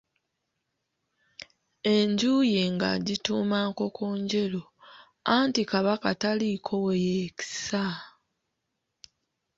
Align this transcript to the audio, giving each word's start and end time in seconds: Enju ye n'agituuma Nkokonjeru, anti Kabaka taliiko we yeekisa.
Enju 1.95 2.33
ye 2.53 2.63
n'agituuma 2.77 3.57
Nkokonjeru, 3.69 4.61
anti 5.37 5.61
Kabaka 5.71 6.09
taliiko 6.21 6.73
we 6.85 6.93
yeekisa. 7.05 7.83